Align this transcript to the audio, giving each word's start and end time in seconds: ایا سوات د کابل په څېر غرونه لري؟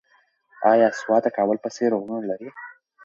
ایا 0.71 0.87
سوات 1.01 1.23
د 1.25 1.27
کابل 1.37 1.57
په 1.61 1.69
څېر 1.75 1.91
غرونه 1.99 2.23
لري؟ 2.31 2.49